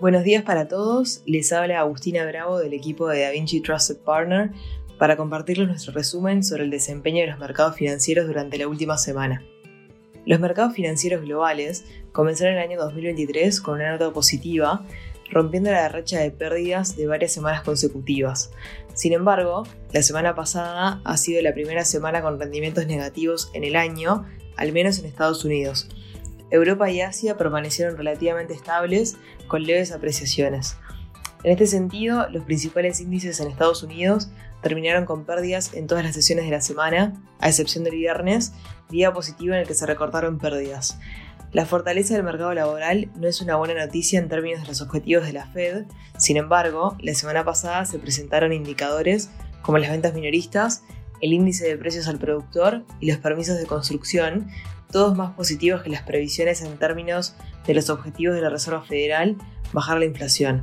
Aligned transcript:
Buenos 0.00 0.24
días 0.24 0.44
para 0.44 0.66
todos, 0.66 1.22
les 1.26 1.52
habla 1.52 1.78
Agustina 1.78 2.24
Bravo 2.24 2.58
del 2.58 2.72
equipo 2.72 3.06
de 3.08 3.20
DaVinci 3.20 3.60
Trusted 3.60 3.98
Partner 3.98 4.50
para 4.98 5.18
compartirles 5.18 5.68
nuestro 5.68 5.92
resumen 5.92 6.42
sobre 6.42 6.62
el 6.62 6.70
desempeño 6.70 7.20
de 7.20 7.26
los 7.26 7.38
mercados 7.38 7.76
financieros 7.76 8.26
durante 8.26 8.56
la 8.56 8.66
última 8.66 8.96
semana. 8.96 9.44
Los 10.24 10.40
mercados 10.40 10.72
financieros 10.72 11.20
globales 11.20 11.84
comenzaron 12.12 12.54
el 12.54 12.60
año 12.60 12.80
2023 12.80 13.60
con 13.60 13.74
una 13.74 13.92
nota 13.92 14.10
positiva, 14.10 14.86
rompiendo 15.28 15.70
la 15.70 15.90
racha 15.90 16.18
de 16.20 16.30
pérdidas 16.30 16.96
de 16.96 17.06
varias 17.06 17.32
semanas 17.32 17.60
consecutivas. 17.62 18.52
Sin 18.94 19.12
embargo, 19.12 19.64
la 19.92 20.02
semana 20.02 20.34
pasada 20.34 21.02
ha 21.04 21.16
sido 21.18 21.42
la 21.42 21.52
primera 21.52 21.84
semana 21.84 22.22
con 22.22 22.40
rendimientos 22.40 22.86
negativos 22.86 23.50
en 23.52 23.64
el 23.64 23.76
año, 23.76 24.24
al 24.56 24.72
menos 24.72 24.98
en 24.98 25.04
Estados 25.04 25.44
Unidos. 25.44 25.90
Europa 26.50 26.90
y 26.90 27.00
Asia 27.00 27.36
permanecieron 27.36 27.96
relativamente 27.96 28.54
estables, 28.54 29.16
con 29.48 29.64
leves 29.64 29.92
apreciaciones. 29.92 30.76
En 31.42 31.52
este 31.52 31.66
sentido, 31.66 32.28
los 32.30 32.44
principales 32.44 33.00
índices 33.00 33.40
en 33.40 33.48
Estados 33.48 33.82
Unidos 33.82 34.28
terminaron 34.62 35.06
con 35.06 35.24
pérdidas 35.24 35.72
en 35.72 35.86
todas 35.86 36.04
las 36.04 36.14
sesiones 36.14 36.44
de 36.44 36.50
la 36.50 36.60
semana, 36.60 37.14
a 37.38 37.48
excepción 37.48 37.82
del 37.82 37.94
viernes, 37.94 38.52
día 38.90 39.12
positivo 39.12 39.54
en 39.54 39.60
el 39.60 39.66
que 39.66 39.74
se 39.74 39.86
recortaron 39.86 40.38
pérdidas. 40.38 40.98
La 41.52 41.66
fortaleza 41.66 42.14
del 42.14 42.22
mercado 42.22 42.52
laboral 42.54 43.10
no 43.16 43.26
es 43.26 43.40
una 43.40 43.56
buena 43.56 43.74
noticia 43.74 44.20
en 44.20 44.28
términos 44.28 44.62
de 44.62 44.68
los 44.68 44.82
objetivos 44.82 45.26
de 45.26 45.32
la 45.32 45.46
Fed, 45.46 45.86
sin 46.16 46.36
embargo, 46.36 46.96
la 47.00 47.14
semana 47.14 47.44
pasada 47.44 47.86
se 47.86 47.98
presentaron 47.98 48.52
indicadores 48.52 49.30
como 49.62 49.78
las 49.78 49.90
ventas 49.90 50.14
minoristas, 50.14 50.82
el 51.20 51.32
índice 51.32 51.66
de 51.66 51.76
precios 51.76 52.06
al 52.06 52.18
productor 52.18 52.84
y 53.00 53.10
los 53.10 53.18
permisos 53.18 53.58
de 53.58 53.66
construcción, 53.66 54.48
todos 54.90 55.16
más 55.16 55.34
positivos 55.34 55.82
que 55.82 55.90
las 55.90 56.02
previsiones 56.02 56.62
en 56.62 56.76
términos 56.78 57.34
de 57.66 57.74
los 57.74 57.90
objetivos 57.90 58.34
de 58.34 58.42
la 58.42 58.50
Reserva 58.50 58.82
Federal, 58.82 59.36
bajar 59.72 59.98
la 59.98 60.04
inflación. 60.04 60.62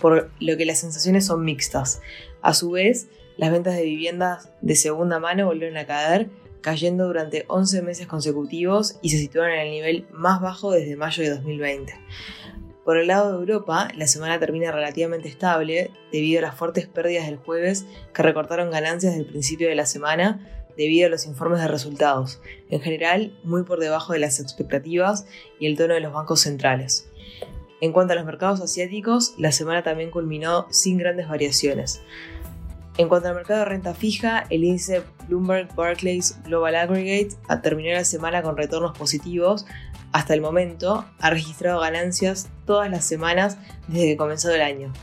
Por 0.00 0.30
lo 0.40 0.56
que 0.56 0.64
las 0.64 0.78
sensaciones 0.78 1.26
son 1.26 1.44
mixtas. 1.44 2.00
A 2.42 2.54
su 2.54 2.70
vez, 2.70 3.08
las 3.36 3.50
ventas 3.50 3.76
de 3.76 3.84
viviendas 3.84 4.50
de 4.60 4.76
segunda 4.76 5.18
mano 5.18 5.46
volvieron 5.46 5.76
a 5.76 5.86
caer, 5.86 6.30
cayendo 6.60 7.06
durante 7.06 7.44
11 7.48 7.82
meses 7.82 8.06
consecutivos 8.06 8.98
y 9.02 9.10
se 9.10 9.18
situaron 9.18 9.52
en 9.52 9.60
el 9.60 9.70
nivel 9.70 10.06
más 10.12 10.40
bajo 10.40 10.70
desde 10.70 10.96
mayo 10.96 11.22
de 11.22 11.30
2020. 11.30 11.94
Por 12.84 12.96
el 12.96 13.06
lado 13.06 13.30
de 13.30 13.38
Europa, 13.38 13.88
la 13.94 14.06
semana 14.06 14.40
termina 14.40 14.72
relativamente 14.72 15.28
estable 15.28 15.90
debido 16.12 16.40
a 16.40 16.42
las 16.42 16.54
fuertes 16.54 16.86
pérdidas 16.86 17.26
del 17.26 17.36
jueves 17.36 17.86
que 18.12 18.22
recortaron 18.22 18.70
ganancias 18.70 19.14
del 19.14 19.26
principio 19.26 19.68
de 19.68 19.74
la 19.74 19.86
semana 19.86 20.59
debido 20.80 21.08
a 21.08 21.10
los 21.10 21.26
informes 21.26 21.60
de 21.60 21.68
resultados, 21.68 22.40
en 22.70 22.80
general 22.80 23.38
muy 23.44 23.64
por 23.64 23.80
debajo 23.80 24.14
de 24.14 24.18
las 24.18 24.40
expectativas 24.40 25.26
y 25.58 25.66
el 25.66 25.76
tono 25.76 25.92
de 25.92 26.00
los 26.00 26.10
bancos 26.10 26.40
centrales. 26.40 27.06
En 27.82 27.92
cuanto 27.92 28.14
a 28.14 28.16
los 28.16 28.24
mercados 28.24 28.62
asiáticos, 28.62 29.34
la 29.36 29.52
semana 29.52 29.82
también 29.82 30.10
culminó 30.10 30.66
sin 30.70 30.96
grandes 30.96 31.28
variaciones. 31.28 32.00
En 32.96 33.10
cuanto 33.10 33.28
al 33.28 33.34
mercado 33.34 33.58
de 33.58 33.66
renta 33.66 33.92
fija, 33.92 34.46
el 34.48 34.64
índice 34.64 35.02
Bloomberg 35.28 35.74
Barclays 35.74 36.42
Global 36.44 36.74
Aggregate 36.74 37.36
terminó 37.62 37.92
la 37.92 38.06
semana 38.06 38.42
con 38.42 38.56
retornos 38.56 38.96
positivos. 38.96 39.66
Hasta 40.12 40.32
el 40.32 40.40
momento 40.40 41.04
ha 41.18 41.28
registrado 41.28 41.80
ganancias 41.80 42.48
todas 42.64 42.90
las 42.90 43.04
semanas 43.04 43.58
desde 43.86 44.06
que 44.06 44.16
comenzó 44.16 44.50
el 44.50 44.62
año. 44.62 44.94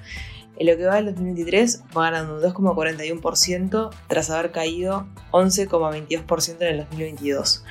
En 0.59 0.65
lo 0.65 0.75
que 0.75 0.85
va 0.85 0.95
del 0.95 1.05
2023 1.05 1.83
va 1.95 2.09
ganando 2.09 2.35
un 2.35 2.41
2,41% 2.41 3.91
tras 4.07 4.29
haber 4.31 4.51
caído 4.51 5.07
11,22% 5.31 6.55
en 6.61 6.67
el 6.67 6.77
2022. 6.79 7.63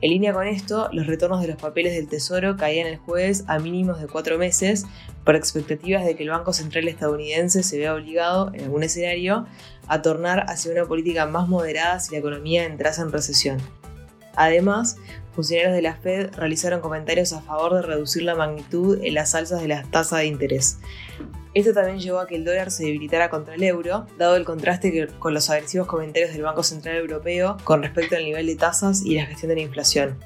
En 0.00 0.10
línea 0.10 0.32
con 0.32 0.46
esto, 0.46 0.88
los 0.92 1.06
retornos 1.06 1.40
de 1.40 1.48
los 1.48 1.56
papeles 1.56 1.94
del 1.94 2.08
Tesoro 2.08 2.56
caían 2.56 2.86
el 2.86 2.98
jueves 2.98 3.44
a 3.46 3.58
mínimos 3.58 4.00
de 4.00 4.06
cuatro 4.06 4.38
meses 4.38 4.84
por 5.24 5.36
expectativas 5.36 6.04
de 6.04 6.16
que 6.16 6.24
el 6.24 6.30
Banco 6.30 6.52
Central 6.52 6.88
estadounidense 6.88 7.62
se 7.62 7.78
vea 7.78 7.94
obligado, 7.94 8.50
en 8.54 8.64
algún 8.64 8.82
escenario, 8.82 9.46
a 9.86 10.02
tornar 10.02 10.44
hacia 10.48 10.72
una 10.72 10.84
política 10.84 11.26
más 11.26 11.48
moderada 11.48 12.00
si 12.00 12.12
la 12.12 12.18
economía 12.18 12.64
entrase 12.64 13.02
en 13.02 13.12
recesión. 13.12 13.58
Además, 14.36 14.96
funcionarios 15.32 15.74
de 15.74 15.82
la 15.82 15.96
Fed 15.96 16.34
realizaron 16.34 16.80
comentarios 16.80 17.32
a 17.32 17.40
favor 17.40 17.74
de 17.74 17.82
reducir 17.82 18.24
la 18.24 18.34
magnitud 18.34 18.98
en 19.02 19.14
las 19.14 19.34
alzas 19.34 19.62
de 19.62 19.68
la 19.68 19.84
tasa 19.84 20.18
de 20.18 20.26
interés. 20.26 20.78
Esto 21.54 21.72
también 21.72 22.00
llevó 22.00 22.18
a 22.18 22.26
que 22.26 22.34
el 22.34 22.44
dólar 22.44 22.72
se 22.72 22.84
debilitara 22.84 23.30
contra 23.30 23.54
el 23.54 23.62
euro, 23.62 24.08
dado 24.18 24.34
el 24.34 24.44
contraste 24.44 25.06
con 25.20 25.32
los 25.34 25.48
agresivos 25.50 25.86
comentarios 25.86 26.32
del 26.32 26.42
Banco 26.42 26.64
Central 26.64 26.96
Europeo 26.96 27.56
con 27.62 27.80
respecto 27.80 28.16
al 28.16 28.24
nivel 28.24 28.48
de 28.48 28.56
tasas 28.56 29.04
y 29.04 29.14
la 29.14 29.26
gestión 29.26 29.50
de 29.50 29.54
la 29.54 29.60
inflación. 29.62 30.18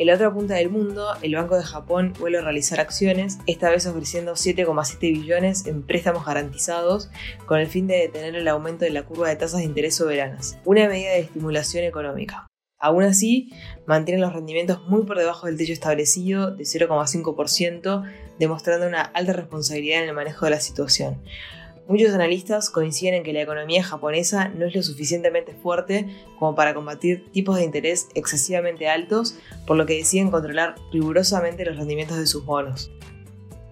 En 0.00 0.06
la 0.08 0.14
otra 0.14 0.32
punta 0.32 0.54
del 0.54 0.68
mundo, 0.68 1.12
el 1.22 1.36
Banco 1.36 1.56
de 1.56 1.62
Japón 1.62 2.14
vuelve 2.18 2.38
a 2.38 2.40
realizar 2.40 2.80
acciones, 2.80 3.38
esta 3.46 3.70
vez 3.70 3.86
ofreciendo 3.86 4.32
7,7 4.32 4.98
billones 5.00 5.66
en 5.66 5.82
préstamos 5.82 6.24
garantizados 6.24 7.08
con 7.46 7.60
el 7.60 7.68
fin 7.68 7.86
de 7.86 7.98
detener 7.98 8.34
el 8.34 8.48
aumento 8.48 8.86
de 8.86 8.90
la 8.90 9.04
curva 9.04 9.28
de 9.28 9.36
tasas 9.36 9.60
de 9.60 9.66
interés 9.66 9.94
soberanas, 9.94 10.58
una 10.64 10.88
medida 10.88 11.10
de 11.10 11.20
estimulación 11.20 11.84
económica. 11.84 12.49
Aún 12.80 13.04
así, 13.04 13.52
mantienen 13.86 14.22
los 14.22 14.32
rendimientos 14.32 14.82
muy 14.88 15.04
por 15.04 15.18
debajo 15.18 15.46
del 15.46 15.58
techo 15.58 15.74
establecido 15.74 16.50
de 16.56 16.64
0,5%, 16.64 18.10
demostrando 18.38 18.86
una 18.86 19.02
alta 19.02 19.34
responsabilidad 19.34 20.02
en 20.02 20.08
el 20.08 20.14
manejo 20.14 20.46
de 20.46 20.52
la 20.52 20.60
situación. 20.60 21.20
Muchos 21.88 22.14
analistas 22.14 22.70
coinciden 22.70 23.14
en 23.14 23.22
que 23.22 23.32
la 23.32 23.42
economía 23.42 23.82
japonesa 23.82 24.48
no 24.48 24.64
es 24.64 24.74
lo 24.74 24.82
suficientemente 24.82 25.52
fuerte 25.52 26.06
como 26.38 26.54
para 26.54 26.72
combatir 26.72 27.30
tipos 27.32 27.56
de 27.56 27.64
interés 27.64 28.08
excesivamente 28.14 28.88
altos, 28.88 29.36
por 29.66 29.76
lo 29.76 29.86
que 29.86 29.96
deciden 29.96 30.30
controlar 30.30 30.76
rigurosamente 30.92 31.64
los 31.64 31.76
rendimientos 31.76 32.16
de 32.16 32.26
sus 32.26 32.46
bonos. 32.46 32.90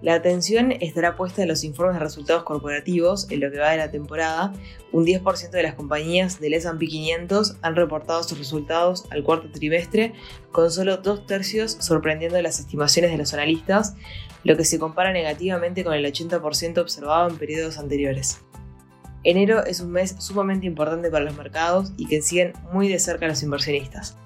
La 0.01 0.15
atención 0.15 0.71
estará 0.71 1.17
puesta 1.17 1.43
en 1.43 1.49
los 1.49 1.65
informes 1.65 1.95
de 1.95 2.01
resultados 2.01 2.45
corporativos 2.45 3.29
en 3.31 3.41
lo 3.41 3.51
que 3.51 3.59
va 3.59 3.71
de 3.71 3.79
la 3.79 3.91
temporada. 3.91 4.53
Un 4.93 5.05
10% 5.05 5.51
de 5.51 5.63
las 5.63 5.75
compañías 5.75 6.39
del 6.39 6.55
S&P 6.55 6.87
500 6.87 7.57
han 7.63 7.75
reportado 7.75 8.23
sus 8.23 8.39
resultados 8.39 9.07
al 9.11 9.25
cuarto 9.25 9.51
trimestre, 9.51 10.13
con 10.53 10.71
solo 10.71 10.99
dos 10.99 11.27
tercios 11.27 11.79
sorprendiendo 11.81 12.41
las 12.41 12.61
estimaciones 12.61 13.11
de 13.11 13.19
los 13.19 13.35
analistas, 13.35 13.97
lo 14.45 14.57
que 14.57 14.65
se 14.65 14.79
compara 14.79 15.13
negativamente 15.13 15.83
con 15.83 15.95
el 15.95 16.05
80% 16.05 16.79
observado 16.79 17.29
en 17.29 17.37
periodos 17.37 17.79
anteriores. 17.79 18.39
Enero 19.25 19.65
es 19.65 19.81
un 19.81 19.91
mes 19.91 20.15
sumamente 20.21 20.67
importante 20.67 21.11
para 21.11 21.25
los 21.25 21.37
mercados 21.37 21.93
y 21.97 22.07
que 22.07 22.23
siguen 22.23 22.53
muy 22.73 22.89
de 22.89 23.01
cerca 23.01 23.27
a 23.27 23.29
los 23.29 23.43
inversionistas. 23.43 24.17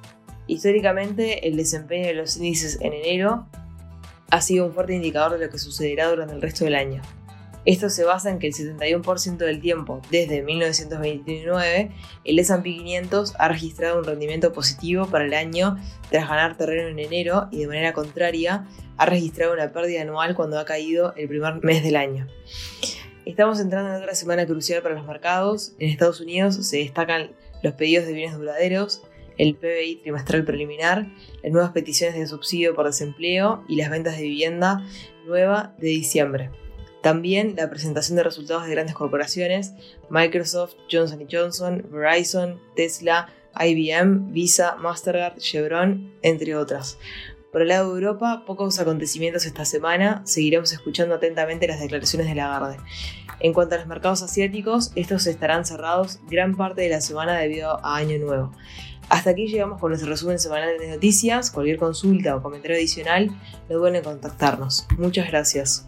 Históricamente, 0.47 1.49
el 1.49 1.57
desempeño 1.57 2.09
de 2.09 2.15
los 2.15 2.37
índices 2.37 2.79
en 2.83 2.93
enero 2.93 3.47
ha 4.33 4.41
sido 4.41 4.65
un 4.65 4.73
fuerte 4.73 4.95
indicador 4.95 5.39
de 5.39 5.45
lo 5.45 5.53
que 5.53 5.59
sucederá 5.59 6.09
durante 6.09 6.35
el 6.35 6.41
resto 6.41 6.65
del 6.65 6.75
año. 6.75 7.03
Esto 7.67 7.91
se 7.91 8.03
basa 8.03 8.31
en 8.31 8.39
que 8.39 8.47
el 8.47 8.55
71% 8.55 9.37
del 9.37 9.61
tiempo, 9.61 10.01
desde 10.11 10.43
1929, 10.43 11.91
el 12.25 12.39
S&P 12.39 12.63
500 12.63 13.35
ha 13.39 13.49
registrado 13.49 13.99
un 13.99 14.05
rendimiento 14.05 14.55
positivo 14.55 15.07
para 15.07 15.27
el 15.27 15.35
año 15.35 15.77
tras 16.11 16.31
ganar 16.31 16.57
terreno 16.57 16.89
en 16.89 16.99
enero 16.99 17.49
y 17.53 17.59
de 17.59 17.67
manera 17.67 17.93
contraria 17.93 18.67
ha 18.97 19.07
registrado 19.07 19.53
una 19.53 19.71
pérdida 19.71 20.01
anual 20.01 20.35
cuando 20.35 20.59
ha 20.59 20.65
caído 20.65 21.13
el 21.17 21.29
primer 21.29 21.63
mes 21.63 21.85
del 21.85 21.97
año. 21.97 22.27
Estamos 23.27 23.61
entrando 23.61 23.91
en 23.91 24.01
otra 24.01 24.15
semana 24.15 24.47
crucial 24.47 24.83
para 24.83 24.95
los 24.95 25.07
mercados. 25.07 25.75
En 25.79 25.91
Estados 25.91 26.23
Unidos 26.23 26.67
se 26.67 26.79
destacan 26.79 27.33
los 27.63 27.75
pedidos 27.75 28.07
de 28.07 28.15
bienes 28.15 28.37
duraderos, 28.37 29.03
el 29.43 29.57
PBI 29.57 29.97
trimestral 30.03 30.45
preliminar, 30.45 31.09
las 31.43 31.53
nuevas 31.53 31.73
peticiones 31.73 32.17
de 32.17 32.29
subsidio 32.29 32.77
por 32.77 32.87
desempleo 32.87 33.65
y 33.69 33.75
las 33.75 33.91
ventas 33.91 34.17
de 34.17 34.23
vivienda 34.23 34.87
nueva 35.27 35.75
de 35.79 35.89
diciembre. 35.89 36.51
También 37.03 37.55
la 37.57 37.69
presentación 37.69 38.15
de 38.17 38.23
resultados 38.23 38.65
de 38.65 38.71
grandes 38.71 38.95
corporaciones, 38.95 39.73
Microsoft, 40.09 40.75
Johnson 40.89 41.27
Johnson, 41.29 41.85
Verizon, 41.91 42.61
Tesla, 42.77 43.29
IBM, 43.59 44.33
Visa, 44.33 44.77
Mastercard, 44.77 45.39
Chevron, 45.39 46.15
entre 46.23 46.55
otras. 46.55 46.99
Por 47.53 47.61
el 47.61 47.69
lado 47.69 47.91
de 47.91 48.01
Europa, 48.01 48.45
pocos 48.47 48.79
acontecimientos 48.79 49.45
esta 49.45 49.67
semana, 49.67 50.23
seguiremos 50.25 50.73
escuchando 50.73 51.15
atentamente 51.15 51.69
las 51.69 51.81
declaraciones 51.81 52.27
de 52.27 52.35
Lagarde. 52.35 52.79
En 53.41 53.53
cuanto 53.53 53.75
a 53.75 53.79
los 53.79 53.87
mercados 53.87 54.23
asiáticos, 54.23 54.91
estos 54.95 55.27
estarán 55.27 55.67
cerrados 55.67 56.21
gran 56.31 56.57
parte 56.57 56.81
de 56.81 56.89
la 56.89 57.03
semana 57.03 57.37
debido 57.37 57.85
a 57.85 57.97
Año 57.97 58.19
Nuevo. 58.19 58.53
Hasta 59.11 59.31
aquí 59.31 59.49
llegamos 59.49 59.79
con 59.79 59.91
nuestro 59.91 60.11
resumen 60.11 60.39
semanal 60.39 60.79
de 60.79 60.89
noticias. 60.89 61.51
Cualquier 61.51 61.77
consulta 61.77 62.37
o 62.37 62.43
comentario 62.43 62.75
adicional, 62.79 63.29
no 63.69 63.77
duden 63.77 63.97
en 63.97 64.05
contactarnos. 64.05 64.87
Muchas 64.97 65.29
gracias. 65.29 65.87